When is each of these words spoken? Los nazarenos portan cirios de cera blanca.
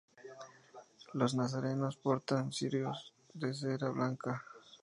Los 1.13 1.35
nazarenos 1.35 1.95
portan 1.95 2.51
cirios 2.51 3.13
de 3.35 3.53
cera 3.53 3.89
blanca. 3.89 4.43